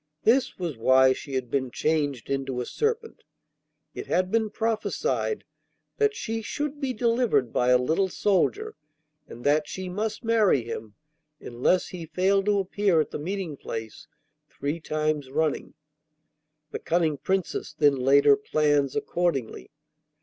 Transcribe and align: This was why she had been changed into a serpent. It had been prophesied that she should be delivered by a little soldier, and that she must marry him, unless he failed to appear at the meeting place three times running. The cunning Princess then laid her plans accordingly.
This 0.23 0.57
was 0.57 0.77
why 0.79 1.13
she 1.13 1.35
had 1.35 1.51
been 1.51 1.69
changed 1.69 2.27
into 2.31 2.59
a 2.59 2.65
serpent. 2.65 3.23
It 3.93 4.07
had 4.07 4.31
been 4.31 4.49
prophesied 4.49 5.43
that 5.97 6.15
she 6.15 6.41
should 6.41 6.81
be 6.81 6.91
delivered 6.91 7.53
by 7.53 7.69
a 7.69 7.77
little 7.77 8.07
soldier, 8.09 8.73
and 9.27 9.43
that 9.43 9.67
she 9.67 9.89
must 9.89 10.23
marry 10.23 10.63
him, 10.63 10.95
unless 11.39 11.89
he 11.89 12.07
failed 12.07 12.45
to 12.47 12.57
appear 12.57 12.99
at 12.99 13.11
the 13.11 13.19
meeting 13.19 13.55
place 13.57 14.07
three 14.49 14.79
times 14.79 15.29
running. 15.29 15.75
The 16.71 16.79
cunning 16.79 17.17
Princess 17.17 17.71
then 17.71 17.93
laid 17.93 18.25
her 18.25 18.35
plans 18.37 18.95
accordingly. 18.95 19.69